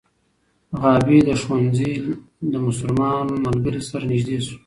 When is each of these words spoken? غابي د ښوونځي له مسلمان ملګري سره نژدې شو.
غابي 0.81 1.19
د 1.27 1.29
ښوونځي 1.41 1.91
له 2.51 2.57
مسلمان 2.67 3.25
ملګري 3.45 3.81
سره 3.89 4.03
نژدې 4.11 4.37
شو. 4.45 4.57